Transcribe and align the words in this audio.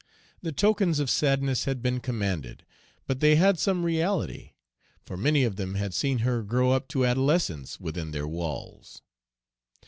The 0.41 0.51
tokens 0.51 0.97
of 0.97 1.11
sadness 1.11 1.65
had 1.65 1.83
been 1.83 1.99
commanded, 1.99 2.65
but 3.05 3.19
they 3.19 3.35
had 3.35 3.59
some 3.59 3.85
reality, 3.85 4.53
for 5.05 5.15
many 5.15 5.43
of 5.43 5.57
them 5.57 5.75
had 5.75 5.93
seen 5.93 6.17
her 6.25 6.41
grow 6.41 6.71
up 6.71 6.87
to 6.87 7.05
adolescence 7.05 7.79
within 7.79 8.09
their 8.09 8.27
walls. 8.27 9.03